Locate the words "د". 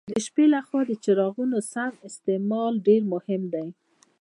0.11-0.13, 0.87-0.91